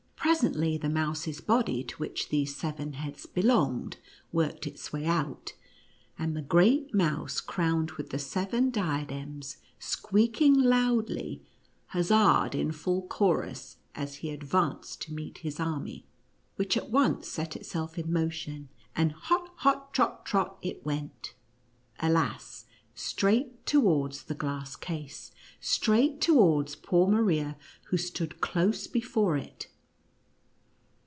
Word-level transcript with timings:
Presently 0.31 0.77
the 0.77 0.87
mouse's 0.87 1.41
body 1.41 1.83
to 1.83 1.97
which 1.97 2.29
these 2.29 2.55
seven 2.55 2.93
heads 2.93 3.25
belonged, 3.25 3.97
worked 4.31 4.65
its 4.65 4.93
way 4.93 5.05
out, 5.05 5.53
and 6.17 6.37
the 6.37 6.43
great 6.43 6.93
mouse 6.93 7.41
crowned 7.41 7.91
with 7.91 8.11
the 8.11 8.19
seven 8.19 8.69
diadems, 8.69 9.57
squeaking 9.79 10.53
loudly, 10.53 11.41
huzzaed 11.89 12.53
in 12.55 12.71
full 12.71 13.01
chorus, 13.07 13.77
as 13.93 14.17
he 14.17 14.29
advanced 14.29 15.01
to 15.01 15.13
meet 15.13 15.39
his 15.39 15.59
army, 15.59 16.05
which 16.55 16.77
at 16.77 16.91
once 16.91 17.27
set 17.27 17.55
itself 17.55 17.97
in 17.97 18.13
motion, 18.13 18.69
and 18.95 19.13
hott— 19.13 19.49
hott— 19.63 19.91
trot— 19.93 20.23
trot 20.25 20.57
it 20.61 20.85
went— 20.85 21.33
alas, 21.99 22.65
straight 22.95 23.65
towards 23.65 24.23
the 24.23 24.35
glass 24.35 24.75
case— 24.75 25.31
straight 25.59 26.21
towards 26.21 26.75
poor 26.75 27.07
Maria 27.07 27.57
who 27.85 27.97
stood 27.97 28.39
close 28.39 28.87
be 28.87 29.01
fore 29.01 29.35
it 29.35 29.67